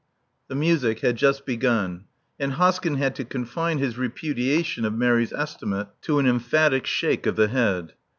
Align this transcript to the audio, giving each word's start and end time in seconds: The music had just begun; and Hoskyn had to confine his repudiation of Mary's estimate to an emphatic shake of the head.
The 0.47 0.55
music 0.55 1.01
had 1.01 1.15
just 1.15 1.45
begun; 1.45 2.05
and 2.39 2.53
Hoskyn 2.53 2.95
had 2.97 3.13
to 3.17 3.23
confine 3.23 3.77
his 3.77 3.99
repudiation 3.99 4.83
of 4.83 4.95
Mary's 4.97 5.31
estimate 5.31 5.89
to 6.01 6.17
an 6.17 6.25
emphatic 6.25 6.87
shake 6.87 7.27
of 7.27 7.35
the 7.35 7.49
head. 7.49 7.93